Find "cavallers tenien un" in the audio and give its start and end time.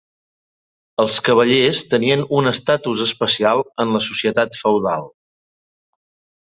1.27-2.53